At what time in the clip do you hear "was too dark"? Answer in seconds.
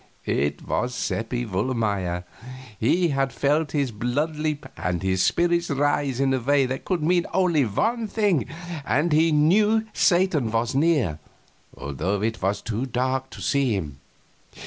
12.41-13.29